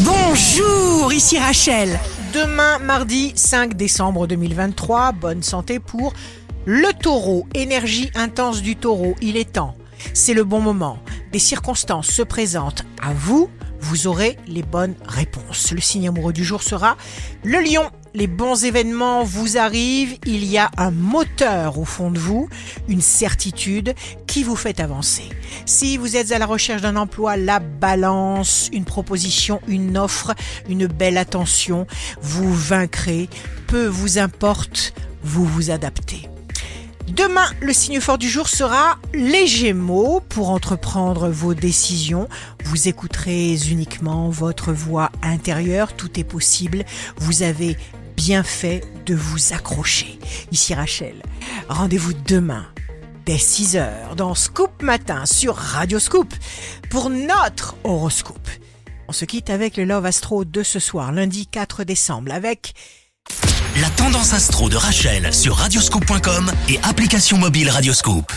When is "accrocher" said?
49.52-50.18